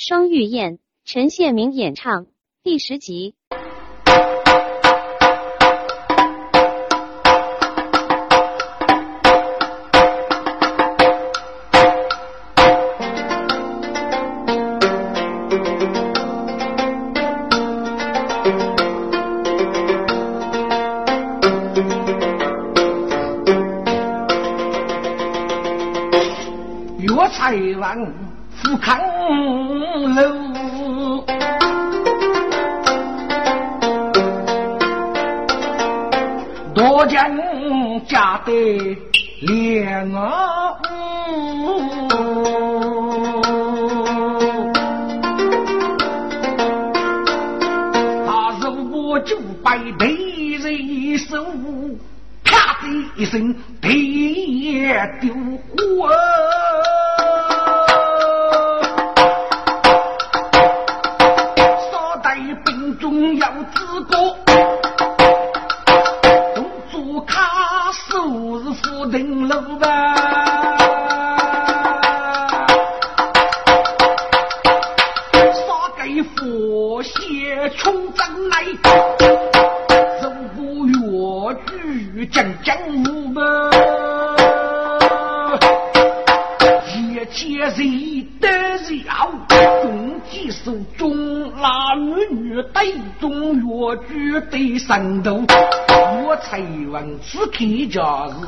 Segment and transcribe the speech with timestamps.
[0.00, 2.28] 双玉燕，陈宪明演唱，
[2.62, 3.34] 第十集。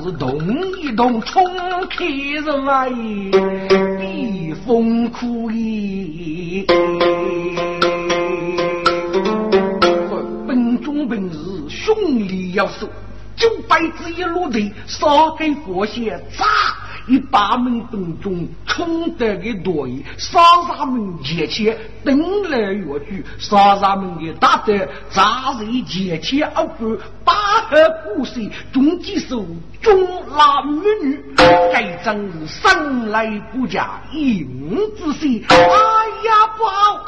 [0.02, 0.38] 是动
[0.78, 1.44] 一动冲
[1.88, 2.90] 开人来，
[3.98, 6.66] 避风苦衣。
[10.46, 11.94] 本中本日兄
[12.26, 12.88] 弟要守，
[13.36, 15.06] 九百子一落地，杀
[15.38, 16.44] 给佛仙炸。
[17.10, 22.16] 一把门本中冲得个多一，杀杀门前前等
[22.48, 27.32] 来越剧，杀杀门的打得杂人前前二半，八
[27.68, 29.44] 河故事中几首
[29.82, 29.92] 中
[30.36, 31.20] 拉美女，
[31.72, 37.04] 该真是生来不嫁硬子些，哎呀不好，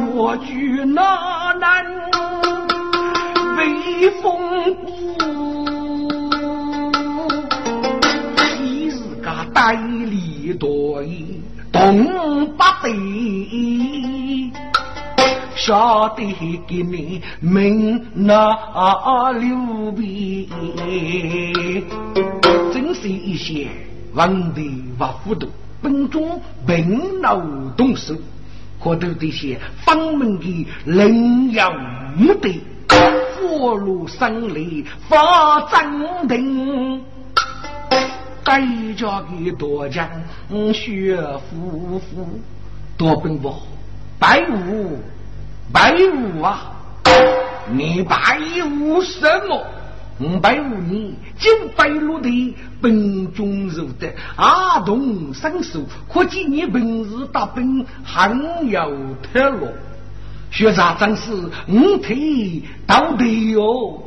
[0.00, 1.84] 越剧那难
[3.58, 5.41] 威风不。
[9.64, 11.40] 代理多一
[11.70, 14.50] 东八对，
[15.54, 16.34] 晓得
[16.66, 18.34] 给你命那
[19.34, 20.48] 刘备，
[22.72, 23.68] 真是一些
[24.14, 25.46] 问题不糊涂，
[25.80, 27.40] 本中本脑
[27.76, 28.16] 动手，
[28.82, 31.72] 可都这些方门的人要
[32.16, 32.60] 目的，
[33.38, 37.00] 火炉生里发正定。
[38.44, 38.60] 该
[38.94, 40.08] 家的多将
[40.74, 42.40] 薛夫妇
[42.96, 43.62] 多奔波，
[44.18, 44.98] 白虎
[45.72, 46.72] 白虎啊！
[47.70, 48.16] 你白
[48.62, 49.64] 虎什么？
[50.20, 55.80] 五百五你九百路的本中入的阿童身手，
[56.12, 59.68] 可见你本事大本很有特落。
[60.50, 61.32] 学长真是
[61.66, 64.02] 五腿到底哟！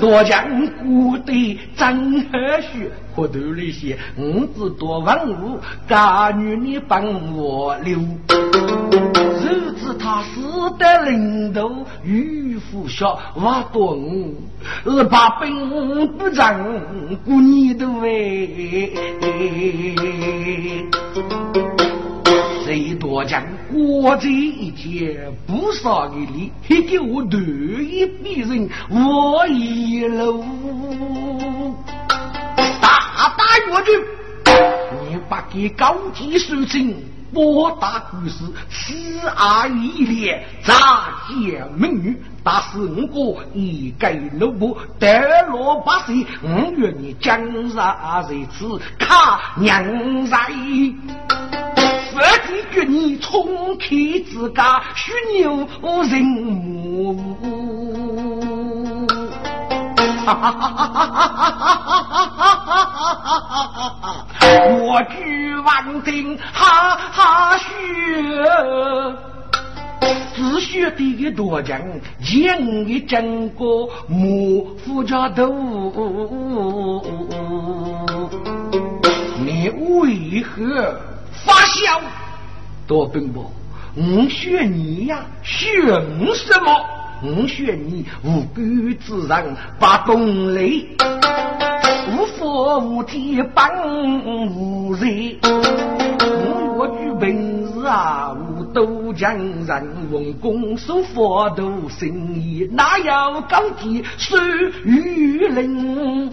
[0.00, 1.32] 多将古代
[1.76, 7.02] 真和学，可头那些五子多文武，家女你帮
[7.34, 7.98] 我留。
[7.98, 10.40] 如此他死
[10.78, 14.34] 的领头与父小我懂，
[14.84, 16.58] 二八本不长，
[17.24, 18.92] 过你的喂。
[23.14, 30.44] 谁多将过这一天不少的力，还给我断一笔人我一路
[32.80, 34.04] 大大越军，
[35.08, 36.92] 你把给高级书生
[37.32, 40.74] 博大故事，四阿一列杂
[41.28, 45.20] 见美女，打死五个一盖萝卜，得
[45.50, 48.66] 萝卜水，五月你江上谁吃
[48.98, 50.36] 卡娘在。
[52.14, 52.26] 我的
[52.70, 53.88] 决你冲开
[54.30, 55.66] 自家虚牛
[56.04, 57.18] 人母，
[64.86, 67.66] 我举万定哈哈学，
[70.36, 71.80] 只学的个多讲，
[72.22, 75.52] 讲一整个木夫家头，
[79.44, 80.94] 你为何？
[81.44, 82.00] 发笑，
[82.86, 83.50] 多奔波，
[83.94, 85.72] 我选你呀，选
[86.34, 86.84] 什么？
[87.22, 88.60] 我选你无辜
[89.00, 90.86] 之人，把东雷，
[92.12, 93.68] 无佛无天帮
[94.54, 95.38] 无人。
[97.84, 104.38] 大武都江人，文公守佛都生意，哪有高低守
[104.84, 106.32] 玉林？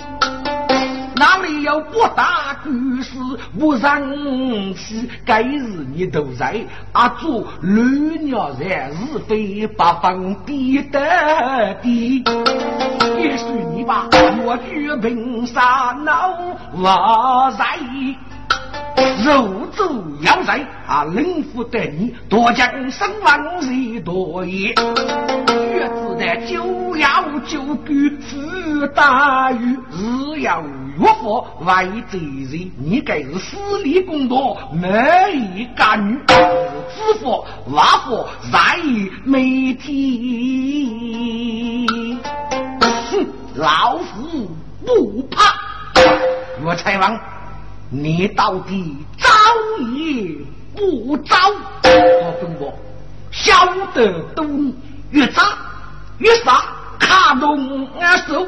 [1.22, 5.08] 哪里有不打官司不生气？
[5.24, 5.60] 该是
[5.94, 6.60] 你都在
[6.94, 12.24] 阿祖乱鸟在是非八方比得比。
[13.20, 13.46] 也许
[13.76, 14.08] 你把
[14.44, 16.40] 我举平山闹
[16.74, 17.78] 我在。
[19.24, 19.84] 肉走
[20.22, 24.70] 要在啊，灵府得你多将生亡谁多也？
[24.70, 34.88] 月子的就要就居福大于日要月佛外贼人，你该是私利公道没
[35.56, 38.78] 一个女，知佛瓦佛在
[39.24, 39.90] 媒体，
[43.12, 44.50] 哼，老夫
[44.86, 45.54] 不怕，
[46.64, 47.20] 我才王。
[47.94, 49.28] 你到底招
[49.86, 50.38] 也
[50.74, 51.36] 不招？
[51.84, 52.74] 我分我
[53.32, 53.54] 晓
[53.94, 54.74] 得懂，
[55.10, 55.42] 越早
[56.20, 56.64] 越傻，
[56.98, 58.48] 卡动俺手，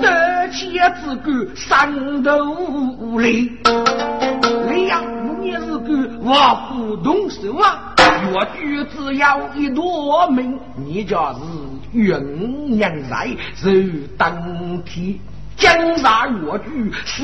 [0.00, 3.50] 得起自个三头累。
[4.70, 5.02] 你呀，
[5.40, 7.96] 你是个我不动手啊！
[7.98, 13.68] 越举只要一朵命，你就是云娘在受
[14.16, 15.18] 当天。
[15.56, 17.22] 江山越举是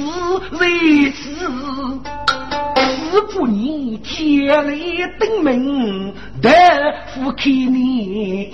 [0.58, 1.30] 为此，
[2.80, 6.50] 是不你接力登门得
[7.08, 8.52] 福开你。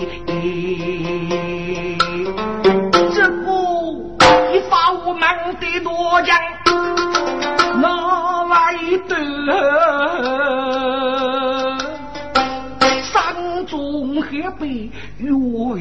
[3.15, 4.17] 这不
[4.53, 5.23] 一发我们
[5.61, 6.37] 的多将，
[7.81, 7.85] 哪
[8.45, 8.55] 来
[9.09, 9.15] 的？
[13.03, 15.31] 山中海北月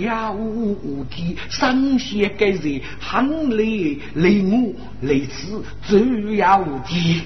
[0.01, 3.57] 牙无地，上仙给人喊来
[4.13, 5.97] 雷我雷此走
[6.35, 7.21] 呀无地。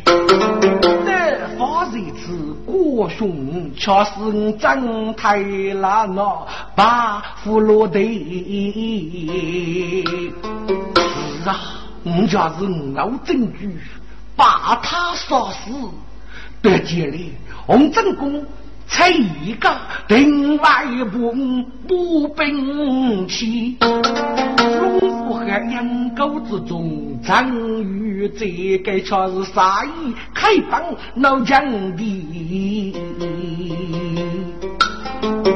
[1.06, 5.38] 南方人子国雄，却是张太
[5.74, 8.00] 拉那把俘落的。
[11.44, 11.60] 是啊，
[12.04, 12.66] 我家是
[12.96, 13.78] 老证据，
[14.36, 15.72] 把他杀死，
[16.62, 17.18] 得见了
[17.68, 18.44] 洪正公。
[18.92, 19.70] 才一个
[20.08, 21.32] 另外一部
[21.88, 27.50] 步兵器，龙虎和两狗之中，张
[27.84, 30.82] 玉这个却是杀意开放
[31.16, 32.96] 老将的。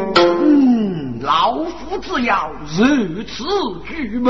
[0.05, 3.43] 嗯，老夫只要如此
[3.85, 4.29] 举目，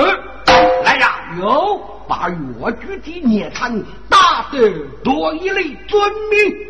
[0.85, 3.77] 来呀，哟，把越剧的孽场
[4.09, 4.57] 打得
[5.03, 6.01] 多一类尊
[6.31, 6.67] 命。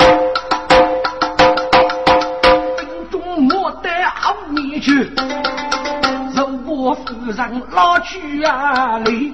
[4.16, 5.12] 好你去，
[6.36, 9.32] 受我夫人老去啊哩！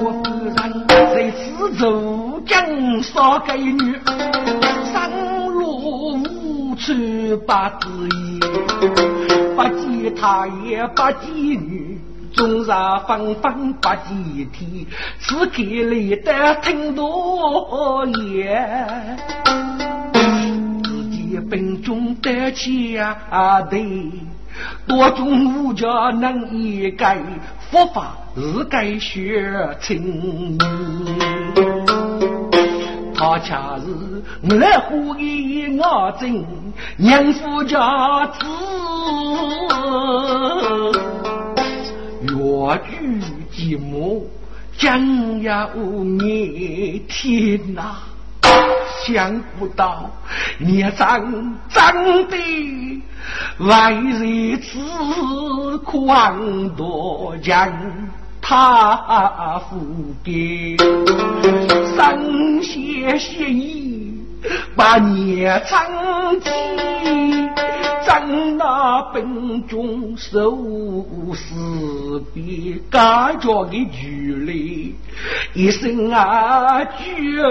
[0.00, 0.56] 我夫人
[0.88, 4.00] 在此走江少给女，
[4.92, 6.92] 上路无处
[7.46, 8.40] 不知意，
[9.54, 12.00] 不见他也不见女，
[12.34, 12.66] 终日
[13.06, 14.86] 纷纷不见天，
[15.20, 19.18] 只给来的听多言。
[21.48, 24.10] 本中得家对，
[24.86, 27.18] 多种武家能一改，
[27.70, 30.58] 佛法是该学清。
[33.14, 36.44] 他恰是来虎一我真
[36.96, 38.46] 娘夫家子，
[42.22, 42.30] 越
[42.78, 43.20] 剧
[43.52, 44.22] 寂寞
[44.78, 47.96] 将要你听呐。
[49.04, 50.10] 想不到
[50.58, 51.92] 你长长
[52.28, 53.02] 得
[53.58, 53.76] 为
[54.18, 57.72] 人子宽多将
[58.40, 60.76] 他父给
[61.96, 63.89] 生些血意
[64.74, 66.50] 把你长起。
[68.02, 70.56] 长那本中受
[71.34, 74.94] 死别，感觉的距离，
[75.52, 77.42] 一生啊绝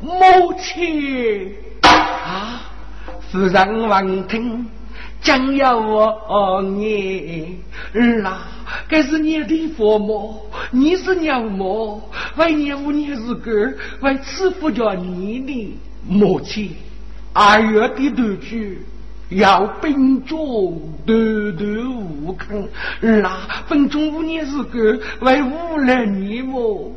[0.00, 2.62] 母亲啊！
[3.30, 4.66] 夫人闻听，
[5.20, 7.58] 将要我你
[7.92, 8.48] 儿啊，
[8.88, 12.02] 该是你的父母，你是娘母，
[12.36, 16.74] 为你五年日个，为赐福叫你的母亲，
[17.32, 18.80] 二月的头去。
[19.28, 21.16] 要兵中断
[21.56, 21.66] 断
[22.22, 22.68] 无坑，
[23.00, 23.36] 那
[23.68, 26.92] 本中五年是个为无了你么？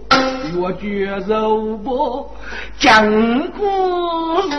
[0.56, 2.30] 我觉肉不
[2.78, 3.04] 讲
[3.54, 3.66] 故
[4.44, 4.50] 事，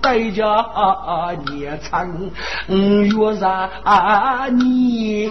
[0.00, 0.64] 在家
[1.52, 2.10] 也唱
[3.10, 3.68] 月啥
[4.50, 5.30] 你？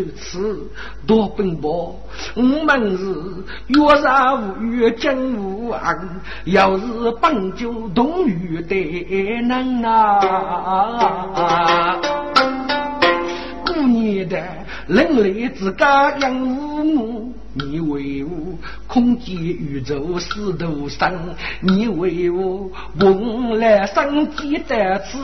[0.00, 0.70] 如，此
[1.06, 2.00] 多奔波，
[2.34, 3.04] 我们是
[3.68, 6.08] 越杀无月金无安，
[6.44, 6.84] 要是
[7.20, 10.20] 本就同于的能啊！
[13.66, 14.42] 过年的
[14.88, 17.33] 人类自家养父母。
[17.56, 18.30] 你为我
[18.88, 22.68] 空间宇宙四度生，你为我
[22.98, 25.18] 梦来生机在此，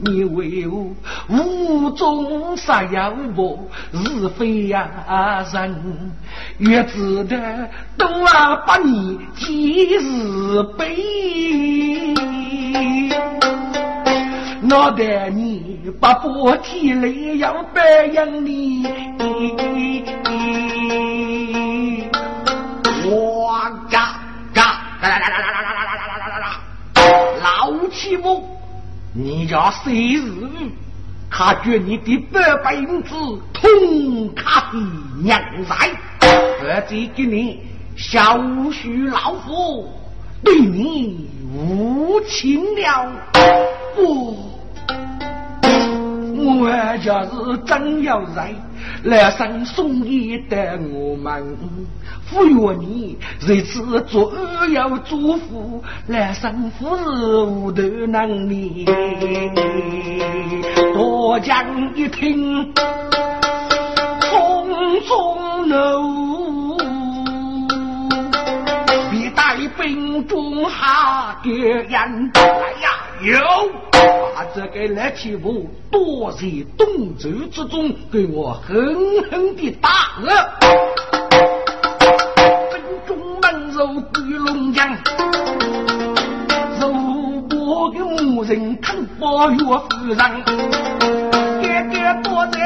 [0.00, 0.94] 你为我
[1.28, 6.12] 无中杀妖魔是非呀人，
[6.58, 7.68] 月子的
[7.98, 10.96] 都啊把你几日悲，
[14.68, 17.06] 脑袋你把波提来
[17.36, 18.84] 要白养你。
[23.08, 24.20] 哇嘎
[24.52, 25.06] 嘎嘎！
[27.40, 28.42] 老欺负，
[29.14, 30.32] 你家谁日
[31.30, 33.14] 他觉你的八百银子
[33.52, 34.78] 通卡的
[35.22, 35.92] 娘在，
[36.60, 37.60] 而这给你
[37.96, 39.88] 小婿老夫
[40.42, 43.12] 对你无情了。
[43.96, 44.55] 我
[46.36, 48.54] 我家是真要在
[49.04, 51.56] 来生送一的我们。
[52.26, 54.32] 赋予你这次做
[54.72, 57.02] 要祝福，来生福是
[57.44, 58.84] 无头能力。
[60.92, 61.64] 多讲
[61.94, 62.74] 一听，
[64.20, 66.76] 匆匆怒，
[69.10, 71.86] 必带兵中下敌人。
[71.92, 72.40] 哎
[72.82, 72.88] 呀，
[73.22, 73.32] 有
[74.36, 76.40] 把这个来欺负，躲在
[76.76, 78.76] 东周之中，给我狠
[79.30, 79.88] 狠的打
[80.20, 80.52] 了。
[83.72, 84.94] 肉桂龙江，
[86.78, 86.92] 肉
[87.48, 92.58] 薄的牧人看包岳父让，哥哥躲在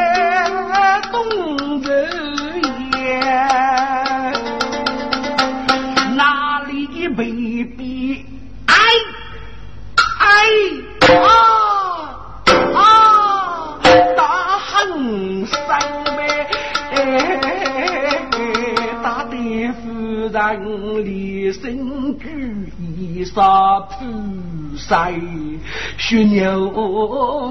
[20.52, 23.94] 人离身居一沙铺
[24.76, 25.12] 塞，
[25.96, 26.70] 血牛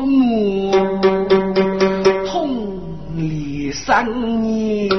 [0.05, 0.71] 母
[2.27, 2.81] 痛
[3.15, 4.05] 离三
[4.41, 4.89] 年，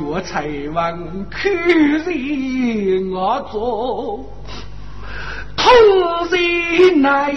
[0.00, 0.98] 岳才王
[1.30, 4.24] 看人我做，
[5.56, 5.64] 痛
[6.32, 7.32] 人难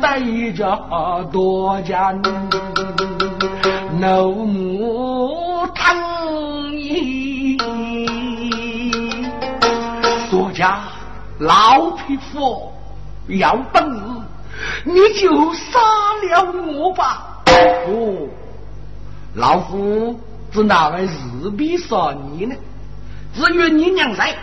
[0.00, 0.20] 带
[0.52, 2.14] 着多家。
[3.98, 7.56] 怒目疼你，
[10.28, 10.80] 作家
[11.38, 12.70] 老匹夫
[13.28, 14.00] 要本事，
[14.84, 15.78] 你就杀
[16.22, 17.42] 了我吧！
[17.88, 18.28] 哦，
[19.34, 20.20] 老夫
[20.52, 22.54] 只哪位日必杀你呢？
[23.34, 24.34] 至于你娘在，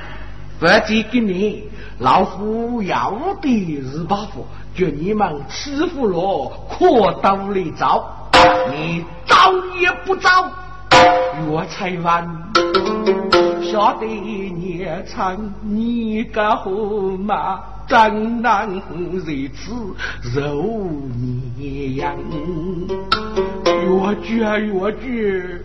[0.60, 1.70] 不借给你，
[2.00, 8.23] 老夫要的是把夫，叫你们欺负了，可刀来找。
[8.72, 10.29] 你早也不早，
[11.50, 19.32] 岳才问，晓得你唱你个驸马，怎能如此
[20.34, 20.63] 柔
[21.58, 22.18] 你样？
[23.66, 25.62] 越绝越绝。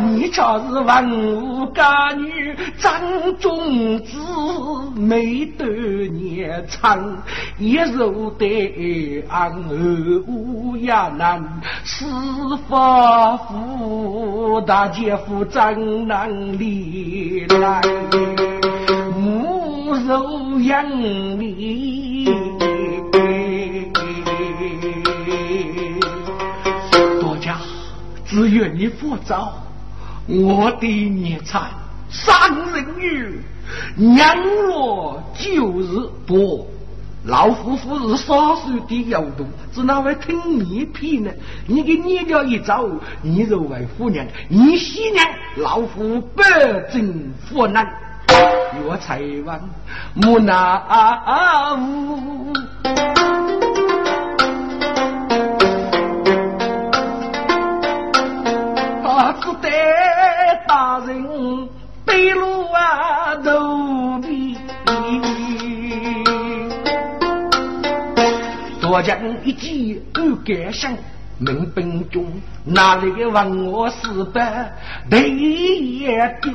[0.00, 2.92] 你这是文武家女，张
[3.38, 4.18] 中子
[4.96, 5.64] 没得
[6.08, 7.22] 年长，
[7.58, 11.42] 一肉得安二五呀难，
[11.84, 12.04] 四
[12.68, 15.60] 发福大姐夫怎
[16.08, 17.80] 能离来？
[19.92, 20.90] 母肉养
[21.38, 22.24] 你，
[27.20, 27.58] 多家
[28.24, 29.52] 只愿你佛早。
[30.26, 31.72] 我的孽产
[32.08, 33.38] 三人女，
[33.94, 34.34] 娘
[34.66, 35.88] 若就是
[36.26, 36.66] 不。
[37.26, 39.44] 老夫妇是少数的妖毒，
[39.74, 41.30] 只哪会听你骗呢？
[41.66, 42.88] 你给捏掉一招，
[43.20, 45.22] 你就为夫娘，你媳娘，
[45.56, 46.42] 老夫保
[46.90, 47.86] 证夫难。
[48.86, 49.60] 我才王
[50.14, 52.52] 木那无。
[60.68, 61.68] 大人
[62.04, 64.56] 背路啊，头皮。
[68.80, 70.92] 多讲一句不敢想，
[71.38, 72.24] 民兵中
[72.64, 74.72] 哪里问我是白？
[75.10, 76.52] 头也丢，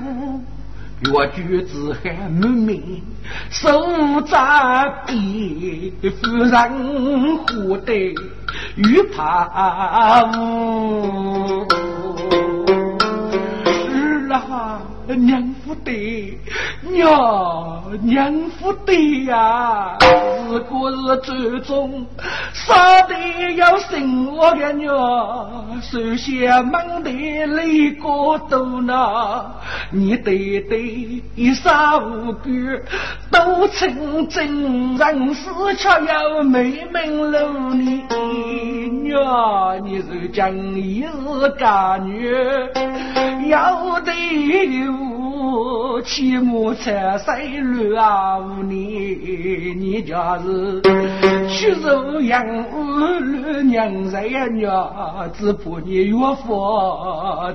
[1.13, 3.04] 我举子还妹妹，
[3.51, 3.70] 手
[4.22, 7.94] 扎笔，夫人活得
[8.75, 11.68] 与怕无。
[15.16, 16.38] 娘夫的，
[16.92, 19.98] 娘娘夫的呀，
[20.50, 22.06] 如果是祖宗，
[22.54, 23.16] 杀的
[23.56, 24.96] 要生我的娘，
[25.82, 29.46] 首先忙得累个多呢。
[29.92, 32.50] 你对对一杀无辜，
[33.32, 38.04] 都成真人是却要没门路呢。
[39.04, 42.36] 娘，你是讲你是干女，
[43.50, 44.12] 要得。
[45.20, 47.39] 我起码才三
[47.77, 47.96] 六
[48.63, 50.82] 年，你家是
[51.50, 56.56] 屈辱养儿娘在娘，只怕你岳父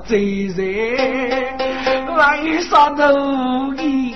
[0.04, 0.58] 贼人，
[2.16, 4.14] 为啥努力？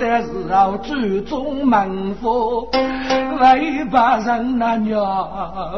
[0.00, 2.66] 但是要注重门风，
[3.40, 5.00] 为把人那娘，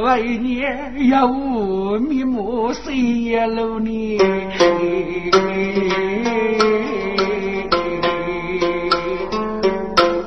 [0.02, 0.62] 为你
[1.11, 1.28] 要
[1.99, 4.18] 面目谁也露你。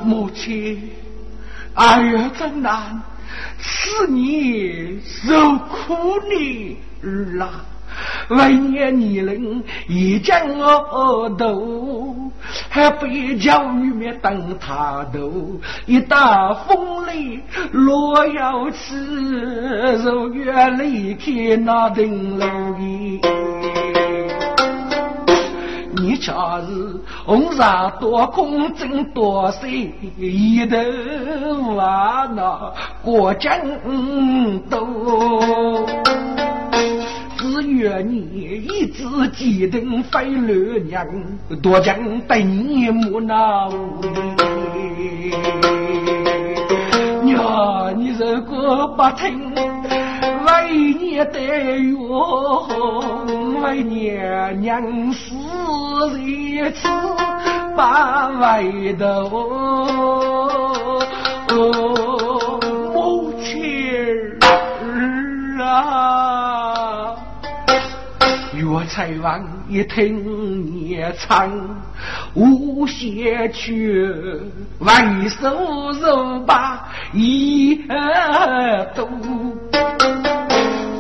[0.04, 0.90] 母亲，
[1.74, 3.02] 儿月真难，
[3.60, 7.66] 是你受苦你，儿啊。
[8.30, 12.32] 为年年龄一将我头，
[12.70, 15.60] 还被教育面等他头。
[15.88, 17.42] 一打风雷
[17.72, 18.96] 落要起，
[20.04, 22.46] 如月离开那顶楼
[26.08, 26.96] 你恰是
[27.26, 29.68] 红纱多空争多色，
[30.18, 32.72] 一头啊那
[33.04, 33.52] 过江
[34.70, 35.86] 都。
[37.38, 38.20] 只愿你
[38.70, 39.04] 一直
[39.36, 41.06] 记得飞六娘，
[41.62, 43.70] 多将对你母闹。
[47.22, 49.54] 娘，你如果不听，
[50.48, 51.40] 为你的
[51.78, 51.96] 冤，
[53.62, 55.36] 为娘娘死
[56.22, 56.88] 一次
[57.76, 58.64] 把外
[58.98, 59.06] 头。
[62.94, 63.52] 母亲
[65.62, 67.16] 啊！
[68.54, 71.52] 岳才王一听念唱，
[72.34, 74.08] 无邪去，
[74.80, 77.76] 为首肉把一
[78.96, 79.08] 度，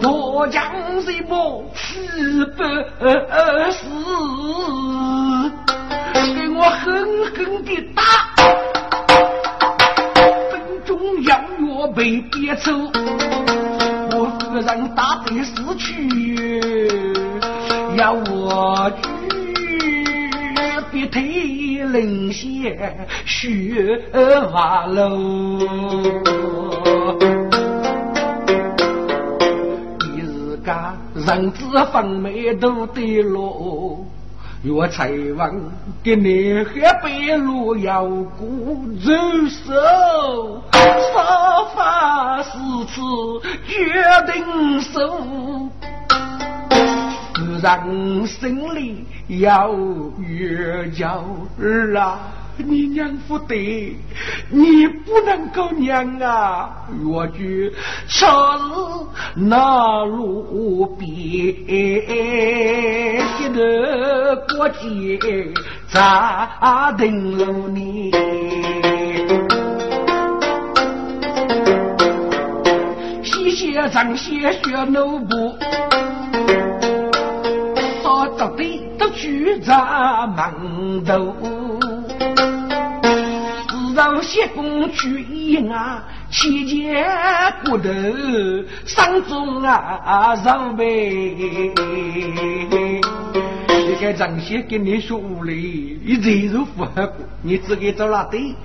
[0.07, 0.63] 多将
[1.01, 1.99] 一波七
[2.57, 2.63] 百
[3.71, 3.83] 死，
[6.33, 8.01] 给我狠狠的打，
[10.49, 12.71] 分中要我被憋走，
[14.13, 15.83] 我夫人打得死去。
[17.97, 19.09] 要我举
[20.89, 21.21] 笔推
[21.83, 22.77] 灵仙
[23.25, 24.01] 雪
[24.51, 25.59] 花楼，
[30.67, 34.05] 家人子分眉都得落，
[34.63, 35.49] 岳才王
[36.03, 39.09] 给你喝白露要鼓走
[39.47, 42.49] 手，杀法是
[42.89, 42.99] 此
[43.65, 44.03] 决
[44.33, 45.69] 定手。
[47.63, 49.05] 人心里
[49.39, 49.73] 要
[50.19, 51.23] 越叫
[51.61, 52.19] 儿啊，
[52.57, 53.95] 你娘不得，
[54.49, 56.87] 你不能够娘啊！
[57.05, 57.73] 我句
[58.07, 58.61] 朝日
[59.35, 61.93] 那路边，一
[63.53, 63.59] 头
[64.55, 65.19] 过节
[65.87, 68.11] 咋等了你？
[73.23, 75.55] 西斜张斜学奴布。
[78.37, 79.75] 到底都举在
[80.35, 81.35] 门头，
[83.97, 87.03] 自让谢公去一啊，七节
[87.65, 87.89] 骨头
[88.85, 90.85] 上中啊上呗。
[93.65, 98.55] 你看张先跟你说了，一人肉符合过，你自己走哪里？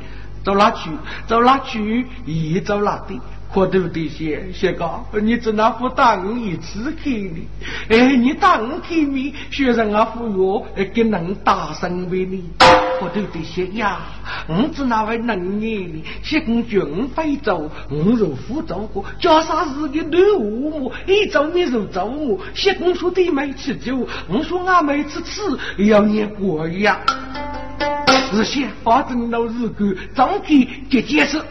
[0.45, 0.90] 走哪去？
[1.27, 2.07] 走哪去？
[2.27, 3.18] 一走哪里？
[3.53, 4.09] 可对不对？
[4.09, 4.88] 些些个，
[5.23, 7.47] 你只那副当一次看你，
[7.88, 12.45] 哎，你当看你，学生啊，服药，给能大声为你。
[12.99, 13.43] 可对不对？
[13.43, 14.01] 些呀，
[14.47, 22.38] 我只那位能言的，些公军非走，我如辅走过，叫啥事的都我，一走你就走我。
[22.55, 25.43] 些公说的没吃酒，我说俺没吃吃，
[25.85, 27.01] 要念过呀。
[28.33, 31.43] 日些发生了日干，早给结结实。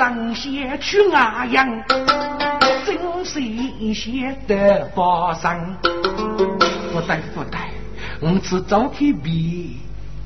[0.00, 1.68] 上些去阿阳，
[2.86, 5.76] 真是一些的发生。
[6.90, 7.60] 不对不对，
[8.18, 9.76] 我只早开笔，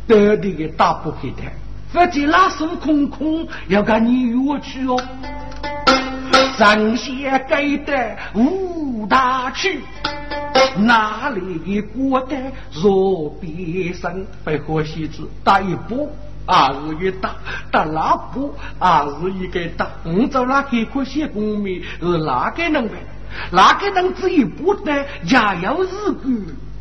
[0.07, 1.43] 得的个大不开的，
[1.93, 4.97] 否则拉手空空，要看你约去哦。
[6.57, 9.81] 神仙给的五大去，
[10.77, 12.37] 哪里过得
[12.73, 14.25] 若别生？
[14.45, 16.13] 白鹤仙子打一步，
[16.47, 17.31] 二是一打
[17.71, 19.89] 打那步，二是一个打。
[20.05, 22.95] 我走那开阔些公民是哪个能呗？
[23.51, 25.89] 哪个能只一步的家有日
[26.23, 26.31] 故？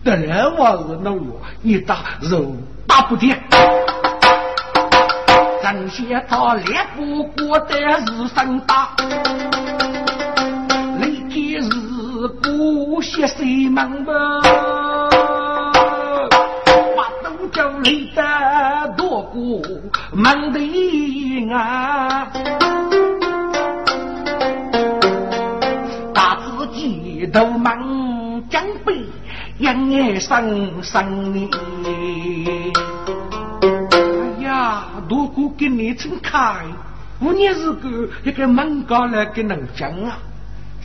[0.04, 3.36] 得来我是弄我一打肉打不掉。
[5.62, 8.90] 神仙他猎不过的日生大。
[12.42, 14.14] 不歇谁忙吧？
[17.54, 19.62] 叫累得多过
[20.12, 20.60] 忙的
[21.54, 22.28] 啊！
[26.14, 29.06] 大自己都忙江北，
[29.60, 31.50] 养儿生生呢。
[34.40, 36.56] 哎呀，多过给你撑开，
[37.22, 40.18] 五年日个一个门高来给能讲啊！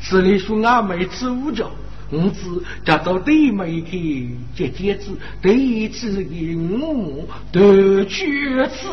[0.02, 1.66] 这里说俺没吃午觉，
[2.10, 2.40] 我只
[2.84, 5.10] 叫到对门去接接子，
[5.42, 8.86] 对子给我都去吃，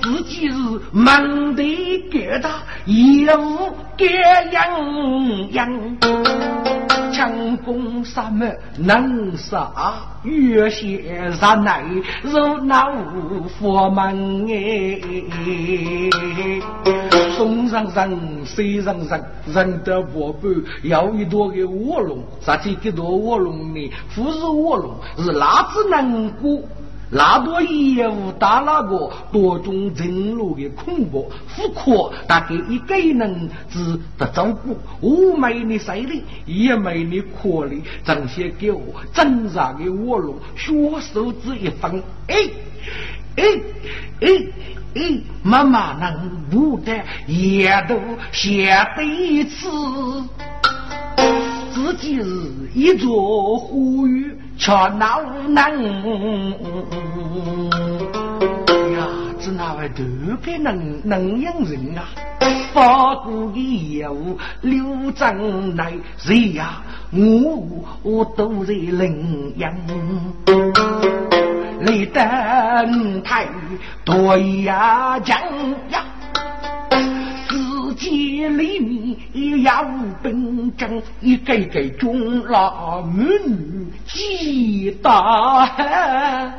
[0.00, 0.54] 自己是
[0.92, 1.64] 忙得
[2.10, 2.48] 疙瘩，
[2.86, 4.06] 业务给
[4.52, 5.98] 样样。
[7.58, 9.70] 强攻杀门能杀，
[10.22, 11.82] 越邪杀奶，
[12.22, 15.00] 如那无佛门哎。
[17.36, 20.48] 松上人，水上人，人的宝贝
[20.82, 23.92] 要一朵个卧龙，啥子一朵卧龙呢？
[24.14, 26.60] 不是卧龙，是哪子能过？
[27.10, 42.36] 那多业务打那个多种人路的恐怖富阔，大概一个人只得照顾，我没你势力，也没你魄力，正些给我挣扎的卧龙，血手指一分，哎
[43.36, 43.44] 哎
[44.20, 44.28] 哎
[44.94, 47.98] 哎，妈妈能不得也都
[48.32, 49.66] 下得一次。
[51.72, 55.72] 自己是一座呼吁，却恼难
[58.92, 59.06] 呀！
[59.40, 60.04] 这那位多
[60.42, 62.08] 个能能养人啊？
[62.74, 66.82] 发过的业务刘正来谁呀？
[67.12, 69.72] 我我都在领养，
[71.86, 73.46] 雷登台
[74.04, 75.38] 多呀讲
[75.90, 76.04] 呀。
[77.94, 86.54] 街里面也无本正，一个个中老美女几大汉，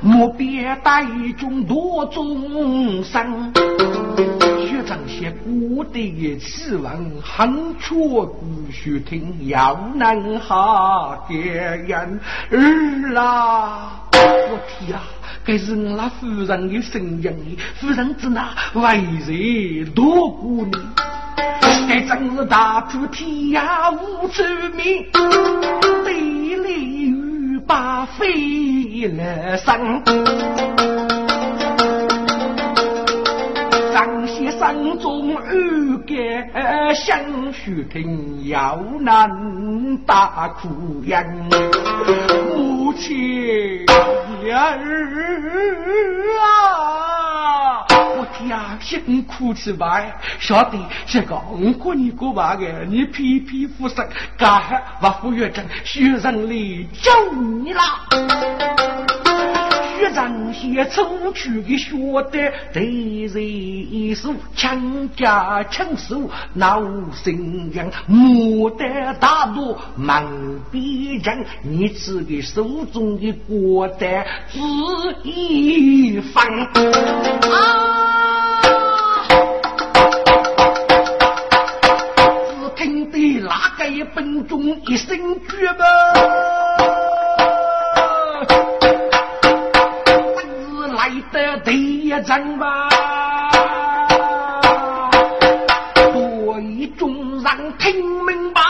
[0.00, 1.04] 莫别带
[1.38, 3.52] 中多众生。
[4.58, 14.02] 学长些古的气闻，很错不须听，要能哈点人儿啦！
[14.12, 15.02] 我天啊！
[15.46, 20.72] 该是我那夫人的声音，夫人之那为人多过你，
[21.88, 24.42] 该真是大普天涯无处
[24.76, 25.06] 觅，
[26.04, 30.02] 地里雨把飞了声，
[33.94, 36.14] 张先生中有个
[36.92, 37.20] 想
[37.52, 40.68] 须听，要难大苦
[41.04, 41.24] 人，
[42.56, 43.86] 母亲。
[44.52, 44.78] 儿
[46.42, 47.86] 啊！
[48.18, 50.00] 我天呀，辛苦起吧！
[50.38, 51.40] 小弟是刚
[51.74, 54.06] 过你过吧的，你皮皮肤色，
[54.36, 59.15] 干哈不服月正，学生里救你了。
[59.96, 61.96] 学长些出去的学
[62.30, 66.82] 的，对人是强加强手，闹
[67.12, 70.26] 心人，莫得大度，忙
[70.70, 74.58] 别人，你自己手中的果得只
[75.22, 76.44] 一方。
[77.50, 78.12] 啊！
[82.50, 85.16] 只听得那个一分钟一声
[85.48, 87.05] 绝吧。
[91.64, 92.88] 真吧，
[96.12, 98.60] 多一众人听明白，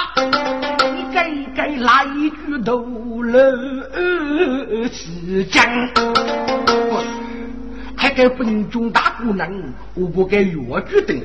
[0.95, 3.53] 你该该来一句都乐
[4.91, 5.65] 是讲，
[7.97, 9.51] 还该分中大姑娘，
[9.95, 10.53] 我不该越
[10.89, 11.21] 剧等。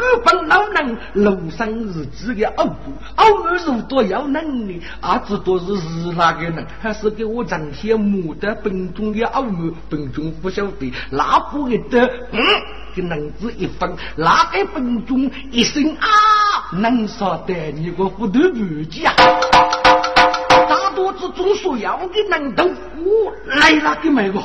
[0.00, 2.64] 各本老能楼上日子的偶
[3.16, 6.66] 偶尔如多要能力，啊，只多是是哪个人？
[6.80, 12.00] 还是给我彰显牡丹本中的偶尔，本中不晓得那不给得，
[12.32, 12.40] 嗯，
[12.96, 16.08] 给能子一分，那个本中一声啊，
[16.72, 19.14] 能说得你个糊涂不计啊！
[20.66, 22.64] 大多子中所要的能都
[23.44, 24.40] 来了的没个？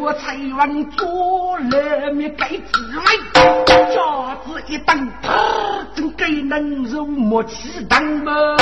[0.00, 2.56] 我才往左来面盖子
[2.96, 3.04] 来，
[3.94, 5.08] 架子一蹬，
[5.94, 8.56] 真给能肉莫起当么？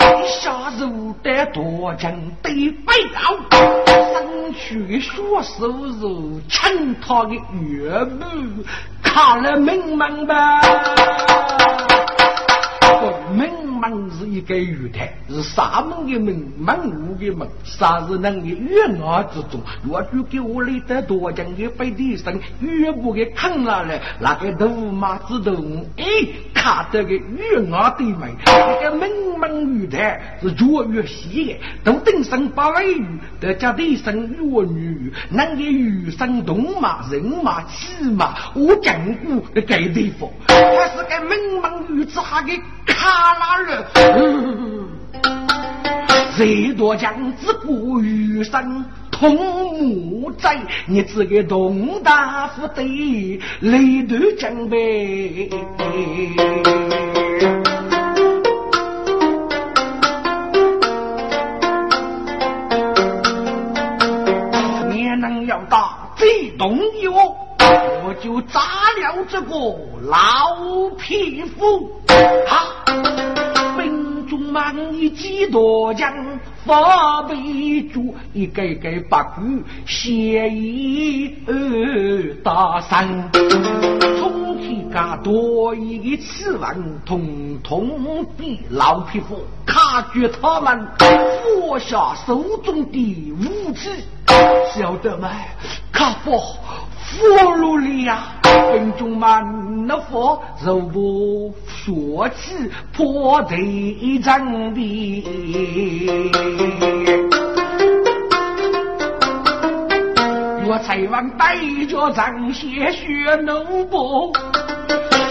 [0.00, 3.38] 一下入得多情得不了，
[4.12, 5.10] 生去血
[5.42, 5.68] 手
[6.00, 8.64] 肉抢他的岳母，
[9.04, 10.60] 看了明门吧。
[13.80, 19.60] 门是一个玉台，是沙门的门，门户的门，啥是能的月牙之中。
[19.82, 25.54] 若就给我来得多讲的背地上，越不给看了来，那个驸马之头，
[25.96, 26.04] 哎，
[26.52, 33.06] 卡得个月牙的门，那个门门玉台是越越细的，都登上八位玉，
[33.40, 42.60] 得家地上越女，能给玉生动马、人马、骑马，我讲过的盖地方，还是个门门玉之下的。
[42.86, 43.06] 卡
[43.38, 43.69] 拉人，
[46.36, 49.36] 最多将子不余生同
[49.78, 52.82] 母在，你这个东大夫的
[53.60, 55.50] 雷头将呗。
[64.88, 66.78] 你能要打最动
[67.12, 67.36] 我，
[68.06, 69.54] 我就扎了这个
[70.08, 72.00] 老匹夫。
[72.46, 73.39] 好。
[74.50, 76.12] 忙一几多将，
[76.66, 79.40] 发备主一个个八股
[79.86, 83.30] 协议二大三，
[84.18, 93.88] 从天家多一次万，统统比老匹夫卡住他们放下手中的武器，
[94.74, 95.30] 晓得吗？
[95.92, 96.56] 卡佛。
[97.18, 105.24] 佛罗里呀，分中满那佛，肉不说起破贼张的。
[110.66, 111.56] 我才往带
[111.88, 114.32] 着张些血怒不，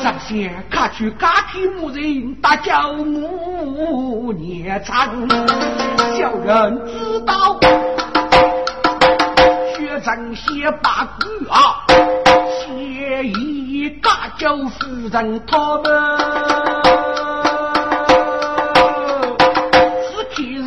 [0.04, 5.28] 上些卡去嘎皮木人打脚木孽长，
[6.18, 7.58] 小人知道。
[10.02, 11.84] 正些八股啊，
[12.50, 16.18] 协议嘎叫夫人他们，
[20.06, 20.66] 此天日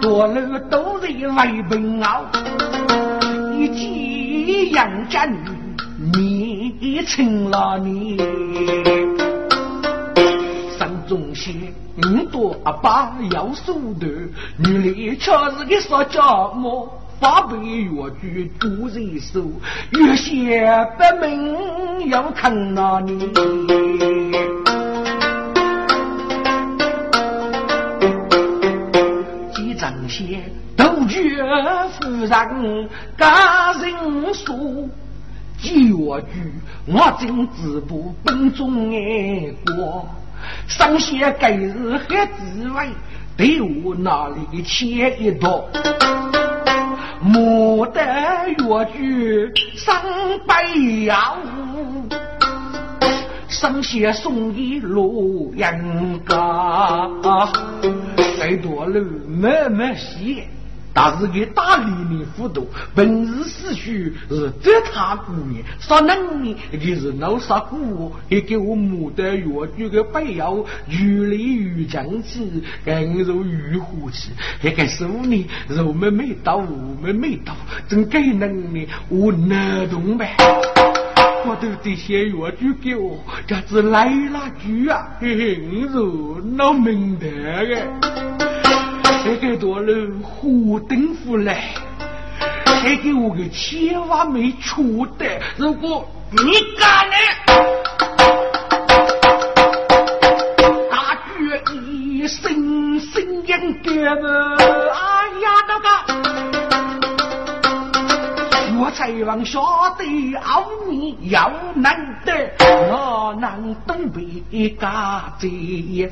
[0.00, 2.24] 多了都在为本傲，
[3.56, 5.38] 一起养家女，
[6.12, 8.18] 你成了你，
[10.76, 11.52] 山中些
[11.98, 14.10] 五多阿爸要手段，
[14.58, 16.20] 女里却是个说家
[16.54, 17.02] 么？
[17.18, 17.88] 八百越
[18.20, 19.42] 剧做人手，
[19.92, 23.18] 越写不明要看哪里？
[29.54, 30.42] 几张些
[30.76, 31.42] 杜绝
[31.98, 32.28] 夫人
[33.16, 34.54] 家人说，
[35.58, 36.52] 几越剧
[36.86, 40.06] 我真自不本中爱过，
[40.68, 42.90] 上些该日还滋味，
[43.38, 45.64] 对我哪里切一刀？
[47.28, 48.00] 莫得
[48.50, 50.00] 越剧三
[50.46, 50.62] 百
[51.06, 51.36] 幺，
[53.48, 57.08] 上写送一路人家，
[58.38, 60.46] 再多路慢慢写。
[60.96, 62.62] 但是给大理的辅导，
[62.94, 74.30] 本日思绪是这他姑娘，啥能力给是老啥姑，也给我牡丹越剧个背腰，玉里玉将起，更如玉虎气，
[74.62, 76.62] 那个手呢，肉没没到，
[77.02, 77.54] 没没到，
[77.86, 80.34] 真给能力，我能懂呗。
[81.46, 85.60] 我都得写越剧给我，这是来了句啊，嘿嘿，
[85.94, 87.26] 我闹明白
[87.66, 88.65] 个。
[89.26, 91.74] 这个多了火灯夫来，
[92.64, 95.26] 还给我个千万没出的。
[95.56, 97.16] 如果你敢来，
[100.88, 101.60] 大举
[102.20, 104.56] 一声声应该么？
[104.58, 106.05] 哎呀，那个。
[108.78, 109.60] 我才王晓
[109.98, 112.32] 得奥秘要难得，
[112.90, 115.48] 我能东北一家在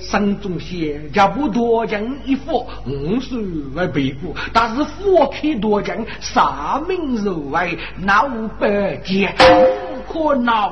[0.01, 3.37] 山中写，家不多讲一佛，五十
[3.75, 8.27] 万背过，但是佛开多讲三名肉外闹
[8.59, 10.71] 百件，无可闹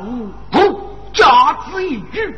[0.50, 0.81] 不
[1.12, 2.35] 加之一句，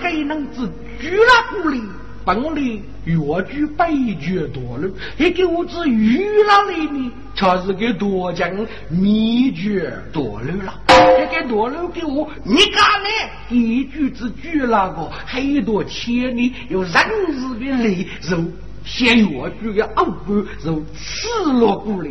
[0.00, 1.82] 该能自举了鼓励。
[2.24, 3.16] 本里越
[3.50, 8.50] 剧北绝多了，一个我只遇了里呢，却是给多讲
[8.88, 10.74] 秘诀多了了。
[10.86, 13.30] 这个多人给我，你敢来？
[13.48, 16.92] 一句之句那个，很多千里有人
[17.28, 18.38] 日的泪肉。
[18.84, 22.10] 写越剧的阿婆就赤裸过来，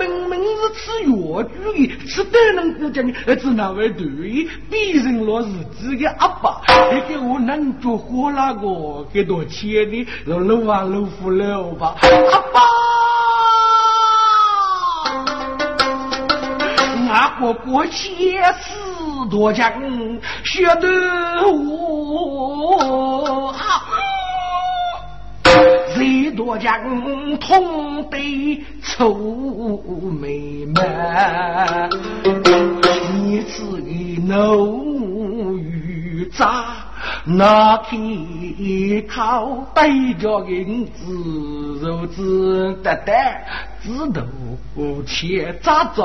[0.00, 4.04] 明明是吃越剧的，吃得能过讲的，只那位对
[4.68, 5.46] 逼成了
[5.78, 6.60] 自己的阿爸，
[6.92, 12.60] 你给我能做活那个，给多钱的，老老啊老夫了吧，阿爸，
[17.40, 18.74] 我哥哥前世
[19.30, 19.72] 多强，
[20.44, 20.88] 学得
[21.48, 23.54] 我。
[25.94, 29.14] 谁多将痛得愁
[30.20, 31.88] 眉满，
[33.24, 36.66] 你自己怒与渣，
[37.24, 37.96] 那开
[39.08, 40.92] 口对着银子，
[41.80, 43.12] 如子得得。
[43.80, 44.22] 知道
[45.06, 46.02] 且咋咋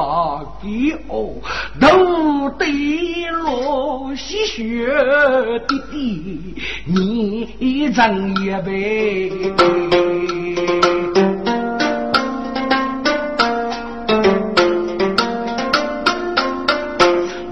[0.61, 1.41] 给我
[1.81, 9.31] 都得落西雪的地，你真也呗。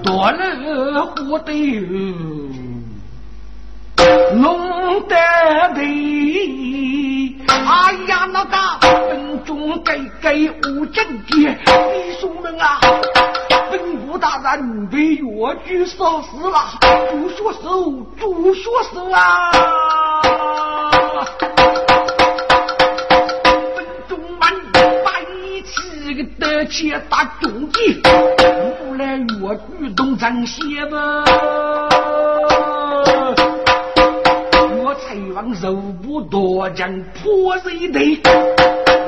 [0.04, 1.52] 多了活得
[4.34, 5.16] 弄得
[5.74, 5.80] 的，
[7.46, 8.56] 哎呀那个。
[9.44, 10.32] 中改改
[10.68, 12.78] 无正节，弟兄们啊，
[13.72, 16.78] 本部大人被越剧烧死了，
[17.10, 17.90] 朱学手，
[18.20, 18.62] 朱学
[18.94, 19.50] 手啊！
[23.74, 25.10] 本中满白
[25.64, 28.00] 起个得钱打中计，
[28.84, 31.24] 无来越剧东张西望，
[34.92, 38.20] 我才往肉不多将破碎的。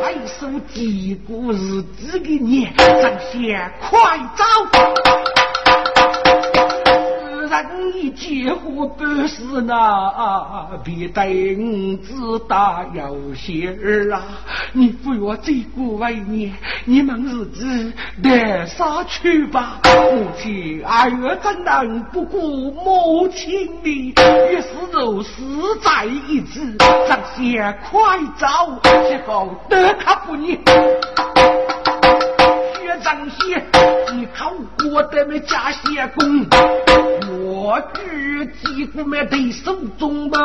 [0.01, 5.24] 来首几个日子的年，咱先快走。
[7.63, 14.23] 人一结婚不是那，别带五子打有些儿啊！
[14.73, 16.53] 你不要再过为年，
[16.85, 19.81] 你们自己带啥去吧？
[19.85, 24.15] 母亲儿怎能不顾母亲的？
[24.51, 26.77] 于是就死在一起，
[27.09, 28.47] 咱先快走，
[29.09, 30.59] 结果得可不你。
[33.03, 33.63] 张些，
[34.13, 34.49] 你看
[34.93, 36.47] 我的没加些功，
[37.43, 40.39] 我举几乎没得手中吧。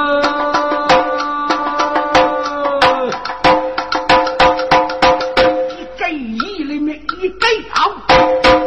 [5.69, 7.91] 一盖一里面一盖好，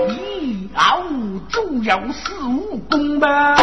[0.08, 1.02] 一熬
[1.50, 3.56] 主要是武功吧。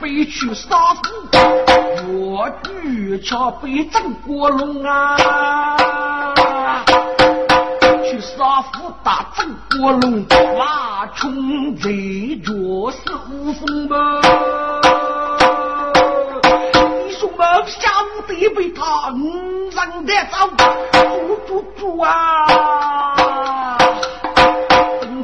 [0.00, 1.02] 被去杀父。
[2.12, 5.16] 我举桥被郑国龙啊，
[8.04, 10.24] 去杀父打郑国龙，
[10.56, 12.52] 马冲贼脚
[12.90, 12.98] 是
[13.30, 14.20] 无风吧？
[17.06, 20.48] 你说嘛，下午得被他五人的走，
[20.92, 23.57] 猪猪猪啊！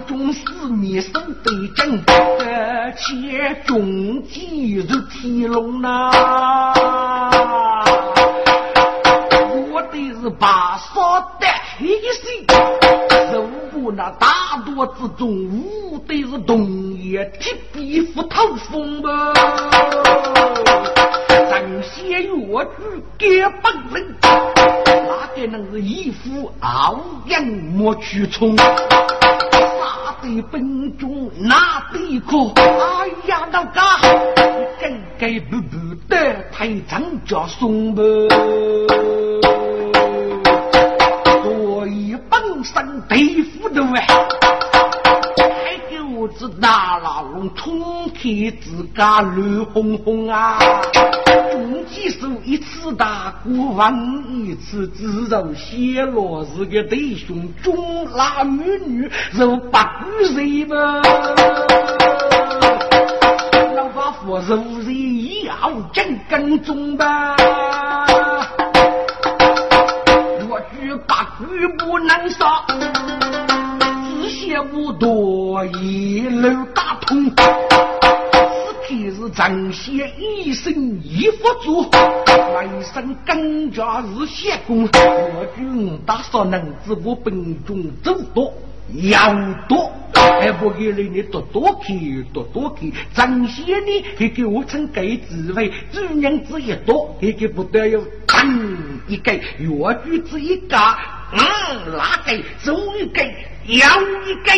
[0.06, 2.02] 中四面守北京。
[2.96, 6.12] 且中计是天龙呐，
[9.72, 12.46] 我的是把杀的黑心，
[13.32, 15.28] 如果那大多之中，
[15.90, 19.34] 无的是东野铁壁斧头锋吧，
[21.28, 28.54] 正先越剧给本领，哪个能是一副傲阳莫去冲？
[30.22, 32.52] 对本中哪对可？
[32.60, 33.80] 哎呀，那个
[34.80, 38.02] 该该不不的太张家送吧，
[41.42, 44.00] 所以本身对付的喂。
[46.16, 46.68] 我知道
[47.00, 47.23] 了
[47.54, 48.20] 冲开
[48.60, 50.58] 自家乱哄哄啊！
[51.52, 53.94] 中几手一次大过万
[54.30, 61.02] 一次，自然显落是个弟兄，中拉美女如八股水吧？
[63.76, 67.36] 老把夫如人一样真跟踪吧？
[70.48, 71.44] 我举八股
[71.78, 72.46] 不能杀。
[74.46, 77.34] 也无多一路打通，此
[78.82, 80.72] 刻是张先一生
[81.02, 81.82] 一佛祖，
[82.26, 84.84] 来生更加是仙公。
[84.84, 88.52] 我军大少能自我本中走多
[88.92, 89.34] 要
[89.66, 92.92] 多，还不给人你多多去多多去。
[93.14, 98.76] 张先呢还给我称给智慧，主人子一多，还给不得有等
[99.08, 100.98] 一个越剧子一家。
[101.32, 103.22] 嗯，哪个走一个，
[103.66, 104.50] 要一个，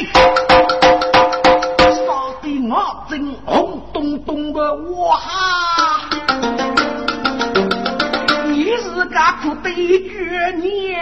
[1.78, 2.06] 杀
[2.42, 5.20] 的我真红咚咚的哇！
[8.48, 9.74] 你是个苦对
[10.08, 11.00] 决年。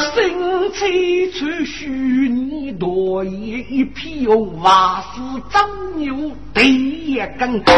[0.00, 5.20] 生翠翠须你多一一匹瓦斯
[5.52, 7.70] 张牛对一根，居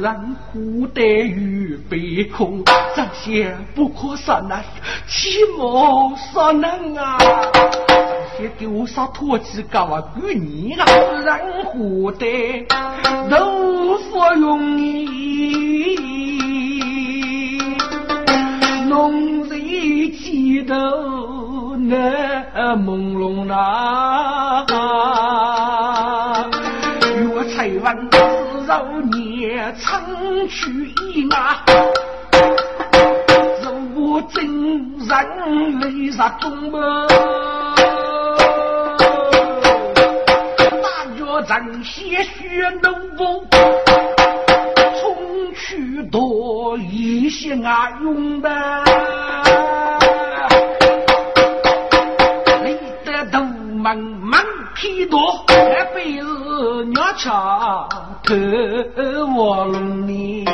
[0.00, 2.62] 然虎胆与被空，
[2.96, 4.64] 这些不可杀难，
[5.06, 7.18] 岂莫杀难啊！
[8.36, 10.02] 这些给我杀脱几个啊？
[10.20, 10.84] 鬼你啊！
[11.24, 12.28] 然虎胆
[13.30, 15.06] 都不用你，
[18.88, 19.43] 弄
[20.10, 20.74] 几头。
[21.76, 24.64] 那朦胧那，
[27.16, 27.22] 月
[27.54, 28.16] 彩弯子
[28.66, 28.82] 绕
[29.12, 29.92] 年长
[30.48, 31.62] 去一啊，
[33.62, 34.46] 如真
[34.98, 35.10] 人
[35.80, 37.06] 为啥中么？
[40.58, 40.88] 大
[41.18, 43.44] 脚正些血浓风，
[45.54, 48.50] 许多一些啊用的
[52.64, 54.40] 你的都门门
[54.74, 55.54] 批多这
[55.94, 57.88] 辈子你要查
[58.24, 58.34] 可
[59.26, 60.44] 我了你。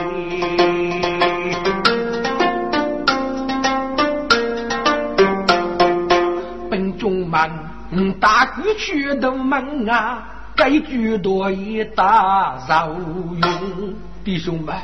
[6.70, 10.22] 本中门大哥去的门啊
[10.54, 14.09] 该居多一大扰用。
[14.24, 14.74] 弟兄们，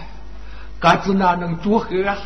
[0.79, 2.17] 嘎子哪能祝贺啊？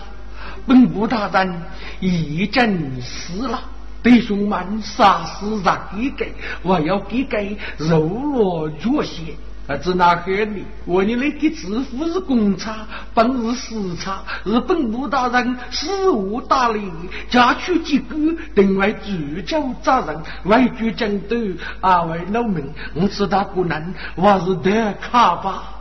[0.67, 1.63] 本部大人
[2.01, 3.61] 已经死了。
[4.03, 9.35] 弟兄们，杀死让给给，我要给给肉落脚血。
[9.67, 10.65] 儿子哪和你？
[10.85, 12.75] 我你那个支付是公差，
[13.15, 14.21] 本是私差。
[14.43, 16.91] 日本部大人事务大理，
[17.29, 18.17] 家去几个，
[18.55, 21.37] 另外主教责任，外局讲斗，
[21.83, 25.80] 阿位老民，我知道不能，我是得卡吧？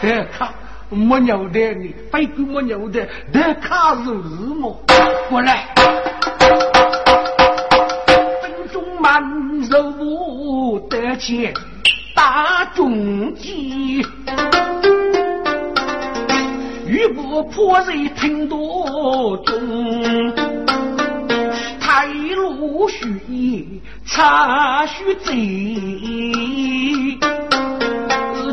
[0.00, 0.52] 得卡，
[0.90, 4.76] 没牛的你，非鬼没牛的，得卡是什么？
[5.28, 5.68] 过来。
[9.00, 9.20] 满
[9.68, 11.52] 肉得钱
[12.14, 14.00] 大中计，
[16.86, 20.32] 玉不破人听多中，
[21.94, 25.28] 太路虚查虚贼。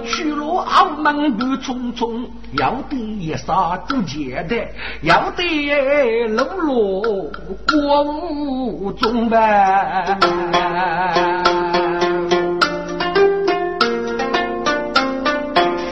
[0.05, 2.25] 去了澳门路匆匆，
[2.57, 4.67] 要得啥都见得，
[5.03, 7.31] 要得路路
[7.65, 10.19] 过雾中呗。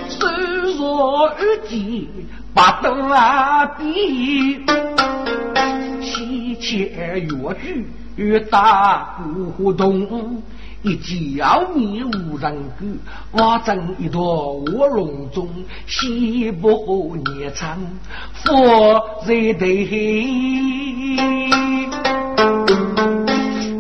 [0.10, 0.28] 手
[0.78, 1.38] 若二
[1.70, 2.04] 姐
[2.58, 4.58] 把灯啊比，
[6.02, 6.90] 西前
[7.22, 7.86] 越剧
[8.16, 9.16] 越大
[9.56, 10.42] 古洞。
[10.82, 12.98] 一叫你无人管，
[13.32, 15.48] 我正一朵卧龙中，
[15.86, 17.78] 西部年长，
[18.34, 19.86] 佛在对，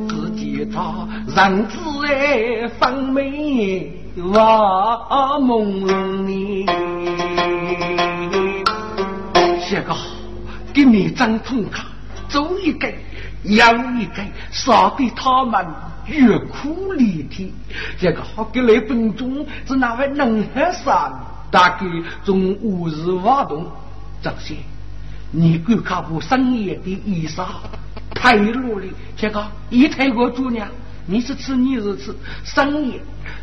[0.08, 3.92] 只见他人子哎方美，
[4.34, 5.66] 哇朦
[6.26, 6.97] 胧。
[10.78, 11.86] 给你张通卡，
[12.30, 12.88] 走一个，
[13.46, 15.66] 要一个，杀给他们。
[16.06, 17.52] 越苦离体，
[18.00, 21.12] 这个好给来分钟是那位能喝山，
[21.52, 21.86] 大概
[22.24, 23.66] 从五日挖动
[24.22, 24.56] 这些，
[25.32, 27.46] 你观看部深夜的衣裳，
[28.16, 28.86] 太落了。
[29.18, 30.70] 这个一太过主娘，
[31.08, 33.00] 你是吃你是吃深夜。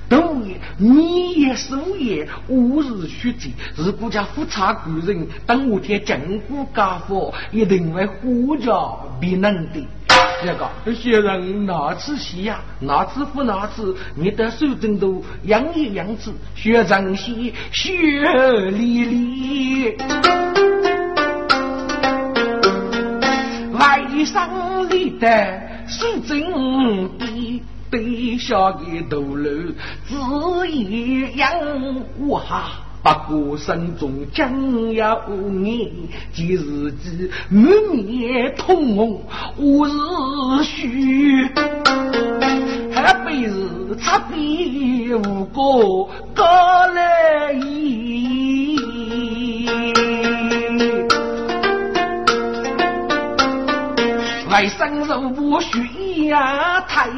[0.09, 9.87] 冬夜，你也暑夜，五日雪节，是国家富察古人，等五天经过家伙，一定会呼叫必能的。
[10.43, 12.61] 这个些人哪次喜呀？
[12.81, 13.97] 哪次不哪次？
[14.15, 17.93] 你的手真多，样一样子，学长西，雪
[18.71, 19.97] 哩哩，
[23.73, 25.29] 外甥里的
[25.89, 26.41] 是真
[27.19, 27.63] 的。
[27.91, 29.73] 背下的头颅，
[30.09, 30.17] 只
[30.69, 31.49] 一样
[32.27, 32.81] 哇哈！
[33.05, 37.63] 不过身中将要你，今日子满
[37.95, 39.23] 面通红，
[39.57, 41.49] 我是虚，
[42.93, 46.45] 还被是擦边无过高
[46.93, 48.77] 来意。
[54.55, 57.11] 外甥肉不需呀太。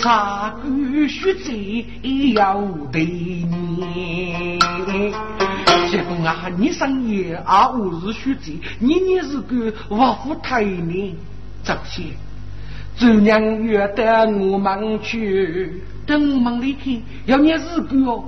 [0.00, 4.58] 茶具须在要对你，
[5.92, 11.14] 这个啊，你上夜啊，我是书记，年年是个王府太年，
[11.62, 12.04] 张些。
[12.96, 18.24] 周娘约得我们去，等我们离开，要念日歌哦。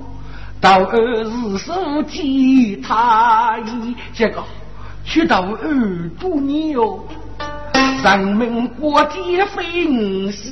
[0.61, 4.43] 到二日手吉他一这个，
[5.09, 7.03] 去到二多年哟。
[8.03, 9.11] 人民国家
[9.53, 9.85] 非
[10.31, 10.49] 是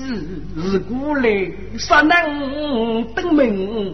[0.70, 1.30] 是故来，
[1.78, 3.94] 谁能登门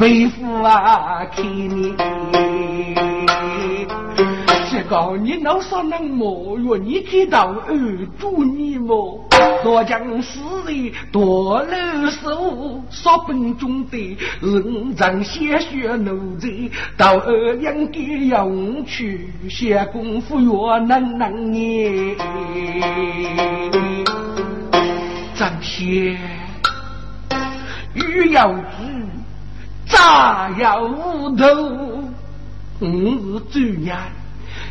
[0.00, 1.94] 为父啊看你？
[4.88, 6.58] 这个你老啥能么？
[6.60, 9.22] 哟，你看到二主你么？
[9.62, 16.48] 多将死人多留守，少本中的人常鲜血奴才，
[16.96, 18.48] 到二应该要
[18.86, 22.16] 去下功夫哟，能能耶？
[25.34, 26.16] 张先，
[27.92, 28.64] 欲要知，
[29.86, 31.44] 炸要无头。
[32.80, 32.86] 我是
[33.50, 33.94] 主人，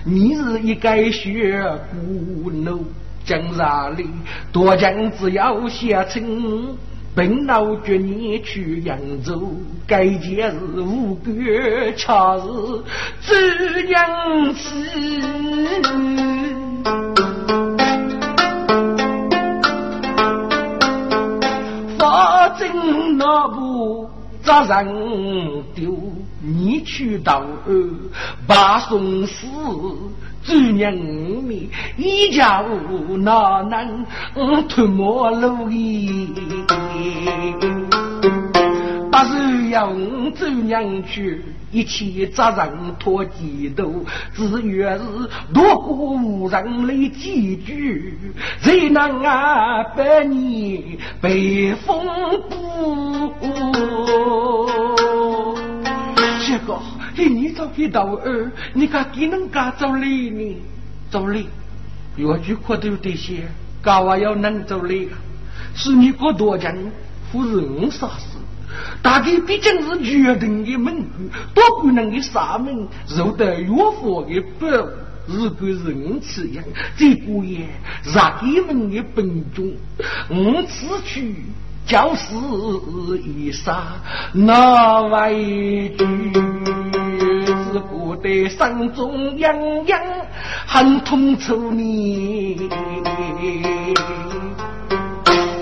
[0.03, 2.85] 你是一个学古奴，
[3.25, 4.07] 今日里
[4.51, 6.77] 多将只要写成，
[7.13, 9.51] 本老绝你去扬州，
[9.85, 11.35] 该件事无关
[11.95, 12.43] 恰是
[13.21, 13.33] 主
[13.87, 14.67] 娘子。
[22.57, 23.76] 真那不
[24.47, 25.93] 杀人丢，
[26.41, 27.73] 你去到二
[28.47, 29.45] 把送死，
[30.41, 34.05] 主娘你一家无哪能
[34.69, 36.33] 吞没路易。
[39.11, 39.93] 不是要
[40.33, 45.05] 走娘去，一切责任托几头，只愿是
[45.53, 48.17] 独孤无人来几句，
[48.61, 52.05] 谁能啊百年被风
[52.49, 53.33] 波？
[56.47, 56.79] 这个，
[57.15, 60.57] 你走一道二，你看给能干走来呢？
[61.09, 61.43] 走来，
[62.15, 63.45] 越剧可都有这些，
[63.81, 65.05] 干娃要能走来，
[65.75, 66.91] 是你过多人，
[67.29, 68.37] 不是我啥事。
[69.01, 71.03] 大概毕竟是决定的门户，
[71.53, 74.67] 多可能的杀门受得越佛的保。
[75.27, 76.63] 如果是我此样，
[76.95, 77.67] 这个也
[78.01, 79.73] 杀给们的本中，
[80.29, 81.35] 我此去
[81.85, 83.87] 就是一杀，
[84.31, 86.05] 那为惧？
[87.45, 89.53] 只顾得心中痒
[89.87, 90.01] 痒，
[90.65, 92.69] 很痛楚你。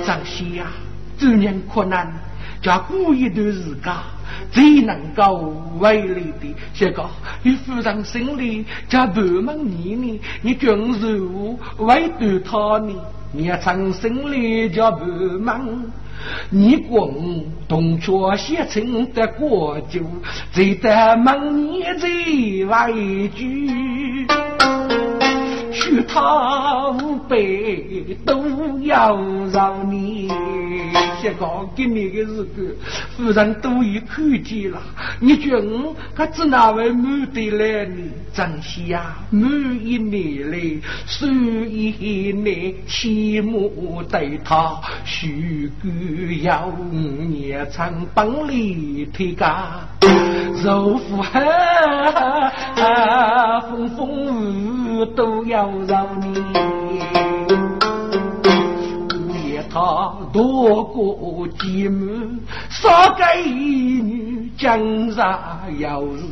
[0.05, 0.67] 张西呀，
[1.17, 2.13] 这年困难。
[2.65, 3.93] 叫过一段时间，
[4.51, 7.05] 最能够为力的，这个
[7.43, 12.91] 你夫人心里叫半门你呢，你军事务为对他呢，
[13.31, 15.91] 你长心里叫半门，
[16.49, 20.01] 你共同桌写成的国酒，
[20.51, 24.25] 最得门你最为居。
[25.95, 27.37] 许他五百
[28.25, 29.15] 都要
[29.53, 30.27] 让你，
[31.23, 32.77] 这个给你的日子，
[33.15, 34.81] 夫人都已看见了。
[35.21, 37.95] 你觉我可只哪位满得来呢？
[38.33, 39.49] 珍惜呀，满
[39.81, 40.59] 一年来，
[41.07, 43.57] 数一年，起码
[44.11, 45.87] 对他许个
[46.43, 49.79] 要五年长本领推家，
[50.61, 52.51] 若夫哈
[53.61, 55.65] 风风雨都要。
[55.87, 57.24] 让你
[59.75, 65.37] 他多过几门，少给女江山
[65.79, 66.23] 要是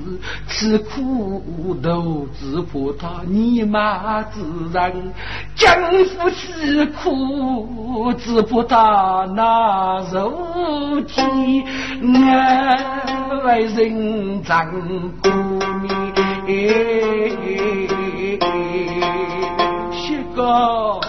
[0.48, 4.40] 吃苦都只怕他你妈之
[4.72, 5.14] 人，
[5.58, 5.76] 江
[6.06, 11.66] 夫吃苦只怕他那肉体
[12.00, 14.72] 难为人长
[15.22, 15.30] 苦
[15.82, 15.92] 命。
[20.36, 21.00] 哥，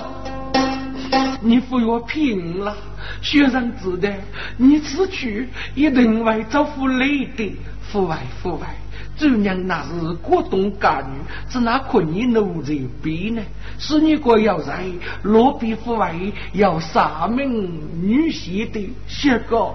[1.40, 2.76] 你不要拼了！
[3.20, 4.08] 学生知道
[4.56, 7.56] 你此去一定会遭负累的。
[7.92, 8.74] 父外父外，
[9.16, 13.42] 主娘那是国东家女，只哪可你奴才比呢？
[13.78, 14.84] 是你哥要在
[15.22, 16.12] 罗比父外
[16.54, 19.74] 要杀命女婿的，学哥。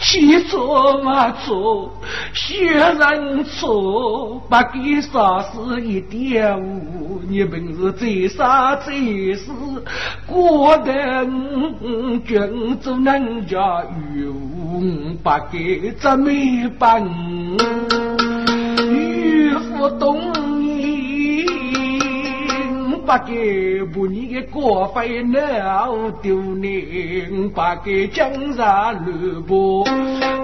[0.00, 1.92] 起错嘛错，
[2.32, 7.20] 学人错，不给啥事一点误。
[7.28, 9.52] 你本是最傻最死，
[10.26, 11.24] 过得
[12.26, 13.84] 君做人家
[14.14, 14.82] 与无，
[15.22, 17.06] 不给这没办，
[18.88, 20.18] 与不懂，
[23.10, 29.84] 把给不你的过费恼丢人，把给江山乱播，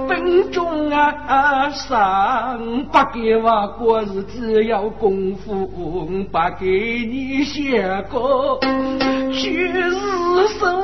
[0.08, 2.58] 分中啊上
[2.90, 6.66] 把给我过日子要功夫，把给
[7.08, 8.58] 你写个
[9.32, 9.92] 去日
[10.58, 10.82] 生。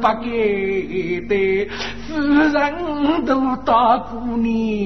[0.00, 1.68] 不给的
[2.06, 2.14] 夫
[2.52, 4.84] 人都大过年，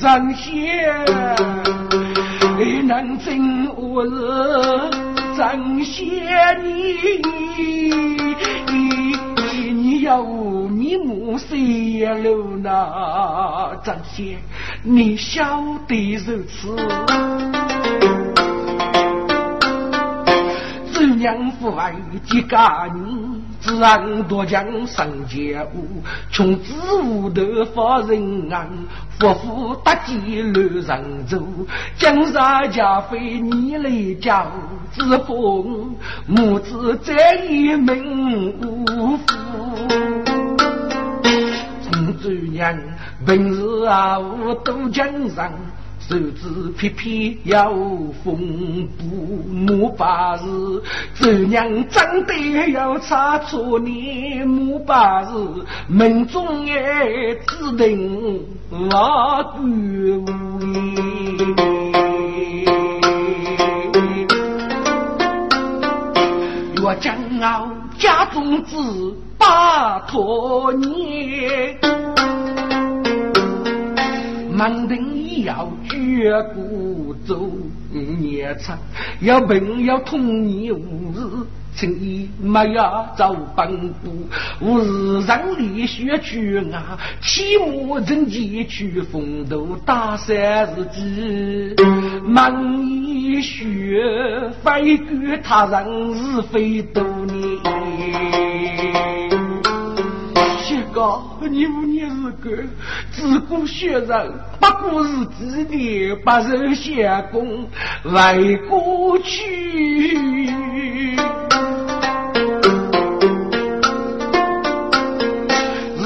[0.00, 0.34] 张
[2.58, 4.10] 你能真我是
[5.36, 6.06] 张先
[6.64, 6.96] 你，
[9.74, 10.22] 你要
[10.70, 14.38] 你母谁了那张先，
[14.82, 16.74] 你晓得如此。
[21.16, 21.94] 娘父爱
[22.26, 23.35] 几家女，
[23.66, 26.00] 自然多将上街舞。
[26.30, 27.42] 穷子无头
[27.74, 28.70] 发人安，
[29.18, 31.36] 夫妇搭几路上走。
[31.98, 34.46] 江山家非你来教，
[34.92, 35.34] 只怕
[36.28, 39.26] 母子在一门无父。
[41.82, 42.78] 从周娘
[43.26, 45.52] 平日啊，无都江上。
[46.08, 47.74] 手指撇撇要
[48.22, 50.80] 缝布，木把子，
[51.16, 56.74] 周娘长得要差错你木把子，门中也
[57.48, 58.40] 只等
[58.70, 59.64] 我姑
[66.84, 68.76] 我将傲家中子
[69.36, 69.46] 拜
[70.06, 71.76] 托你。
[74.52, 75.68] 门庭要
[76.06, 77.50] 绝古走
[77.90, 78.78] 年长，
[79.20, 81.44] 要朋要同年无日，
[81.74, 83.68] 情义没要走半
[84.04, 84.28] 步，
[84.60, 90.36] 无日让理学去啊，起码人间去风度大三
[90.76, 91.76] 日子，
[92.24, 94.00] 忙一学
[94.62, 98.55] 非管他人是非多年。
[101.50, 102.64] 你五年是个
[103.12, 105.44] 自古学人，不过是几
[105.76, 107.68] 年不受相公
[108.04, 110.46] 为过去。
[115.98, 116.00] 日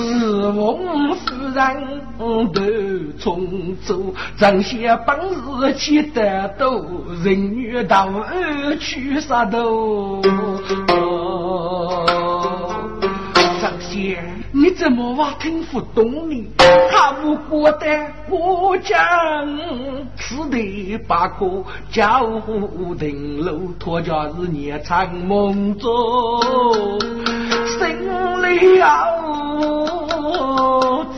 [0.56, 1.24] 翁夫
[1.54, 2.44] 人都
[3.16, 6.84] 重走，正些本事气得多，
[7.22, 10.20] 人女到二去杀头。
[14.52, 16.50] 你怎么话听不懂呢？
[16.90, 17.86] 他无过的
[18.28, 18.98] 我将
[20.16, 26.40] 此地把个江湖定路，托家是年长梦中
[27.78, 28.08] 心
[28.78, 29.20] 了。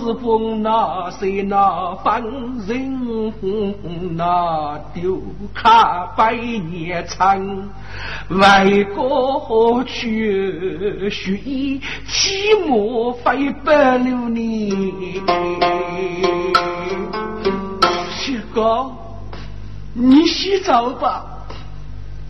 [0.04, 2.20] 只碰那谁那凡
[2.66, 3.32] 人
[4.16, 5.22] 那丢
[5.54, 7.40] 卡百年长，
[8.28, 12.52] 为国去血衣起
[13.24, 14.70] 码非百六年。
[18.10, 18.96] 雪糕，
[19.94, 21.46] 你洗澡吧，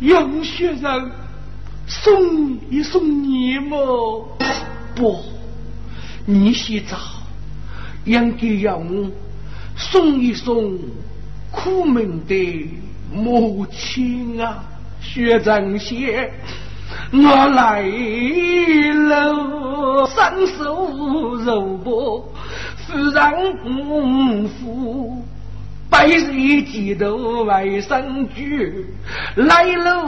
[0.00, 1.10] 杨学长
[1.86, 3.76] 送一送你嘛？
[4.94, 5.20] 不，
[6.26, 6.96] 你洗澡。
[8.04, 9.10] 应该要我
[9.76, 10.76] 送一送
[11.52, 12.68] 苦命的
[13.14, 14.64] 母亲啊，
[15.00, 16.28] 薛长先，
[17.14, 20.88] 我来了，伸手
[21.44, 22.26] 揉拨，
[22.78, 25.22] 夫人夫，
[25.90, 28.86] 百岁几头外甥举，
[29.36, 30.02] 来了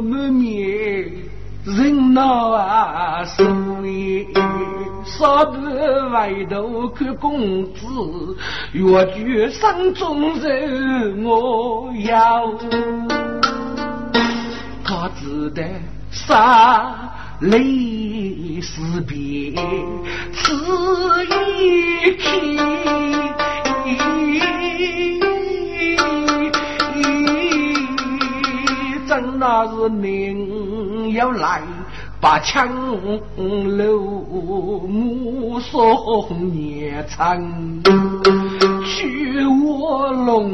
[0.00, 1.12] 满面
[1.64, 3.44] 人恼啊，是
[3.82, 4.26] 为。
[5.04, 5.60] 少不
[6.12, 7.84] 外头看公子，
[8.72, 12.50] 越剧山中人我要，
[14.82, 15.62] 他只得
[16.14, 17.10] 洒
[17.40, 19.52] 泪思别，
[20.32, 20.54] 此
[21.26, 22.24] 一去，
[29.08, 31.62] 真那是命要来。
[32.20, 32.68] 把枪
[33.76, 34.00] 楼
[34.88, 37.38] 目送年长，
[39.04, 40.50] 去卧龙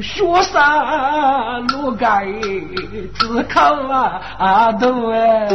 [0.00, 2.26] 雪山路盖
[3.14, 3.74] 只靠
[4.38, 5.48] 啊头哎。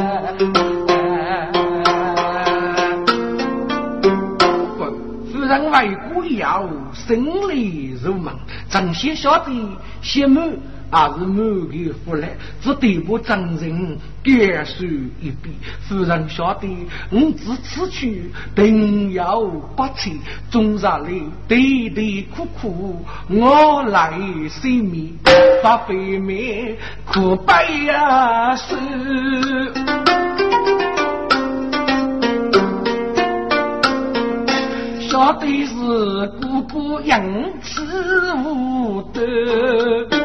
[5.32, 8.34] 夫人为国要胜利如梦，
[8.70, 9.52] 正先晓得
[10.04, 10.60] 羡慕。
[10.92, 14.86] 还是满口福来，只对不真人感受
[15.22, 15.52] 一笔。
[15.88, 16.68] 夫人晓得，
[17.12, 20.20] 我自此去定要不弃，
[20.50, 24.14] 终日里对对苦苦，我来
[24.50, 25.14] 生面，
[25.62, 26.76] 发肥面
[27.06, 28.76] 苦白呀是。
[35.10, 35.74] 晓得是
[36.40, 37.20] 姑姑养
[37.62, 40.19] 子无德。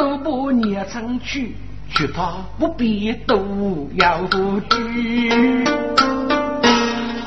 [0.00, 1.54] 一笔肉把捏成去，
[1.90, 3.36] 去他不必多
[3.96, 4.22] 要
[4.70, 5.64] 拘。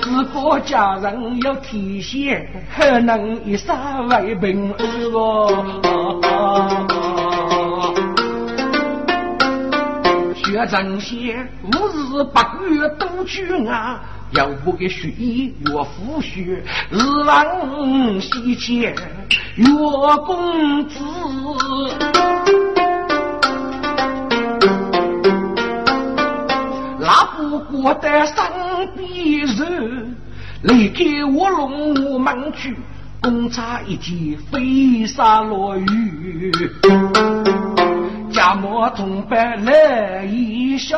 [0.02, 3.76] 自个家人要体现，还能一生
[4.10, 5.64] 为平安哦。
[10.36, 11.70] 学正些，五
[12.18, 14.02] 日八月都去啊，
[14.32, 18.96] 要不给学医越富血，日郎西迁。
[19.56, 19.68] 岳
[20.26, 21.00] 公子，
[27.06, 28.48] 那不过得上
[28.96, 30.16] 笔人，
[30.62, 32.78] 离开卧龙门去，
[33.22, 36.50] 公差一件飞沙落雨，
[38.32, 40.98] 家莫同伴来一笑，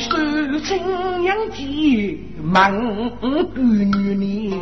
[0.00, 0.16] 手
[0.64, 0.82] 亲
[1.22, 2.18] 娘姐。
[2.42, 2.72] 满
[3.20, 4.54] 闺女你，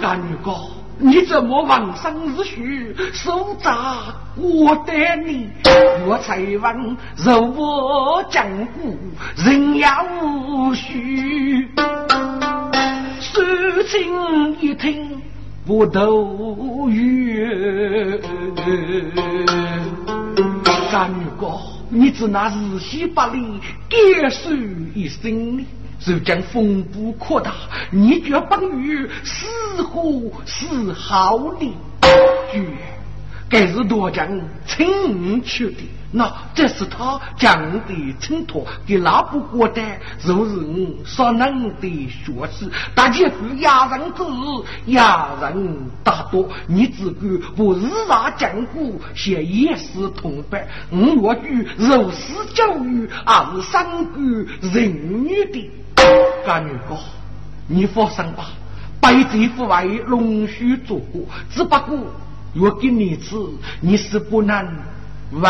[0.00, 0.34] 大女，
[1.04, 2.94] 你怎么往生日许？
[3.12, 4.04] 手扎
[4.36, 5.48] 我待你，
[6.06, 8.96] 我才问肉我讲古，
[9.36, 11.66] 人要须。
[13.18, 15.20] 事情一听
[15.66, 18.20] 不都语，
[20.92, 21.58] 大女哥。
[21.88, 24.50] 你只拿日西百里，感受
[24.94, 25.66] 一生呢？
[26.04, 27.52] 就将风波扩大，
[27.90, 31.72] 你绝本于似乎是好的，
[32.52, 32.62] 绝。
[33.48, 34.26] 该是多将
[34.66, 35.82] 请去的，
[36.14, 39.82] 那这是他讲的衬托，给那不过的，
[40.18, 42.70] 就是我所能的学习。
[42.94, 44.22] 大家是亚人之
[44.92, 50.68] 亚人大多，你只管我日常讲古，写也是同伴。
[50.90, 54.20] 我若句如实教育，而是三个
[54.60, 55.70] 人女的，
[56.46, 56.96] 干女哥，
[57.66, 58.50] 你放心吧，
[59.00, 61.98] 百贼不外，龙须做过，只不过。
[62.54, 63.34] 我给你吃，
[63.80, 64.62] 你是不能
[65.32, 65.40] 为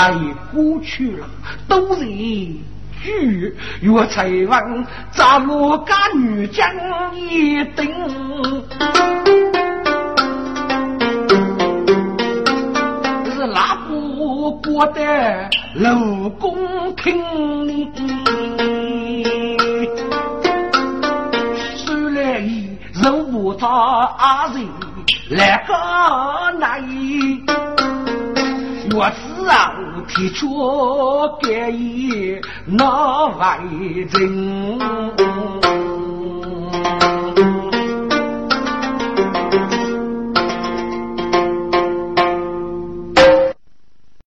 [0.53, 1.27] 过去了，
[1.67, 3.57] 都是句。
[3.81, 6.67] 若才问咱罗家女将
[7.17, 7.93] 一定，
[13.35, 17.21] 是哪不过的老公听
[17.67, 17.91] 你。
[21.75, 24.65] 虽然一人不着阿人。
[25.31, 25.73] 来个
[26.59, 26.79] 那
[28.95, 29.75] 我次啊
[30.09, 33.59] 提出建议那外
[34.13, 34.79] 人。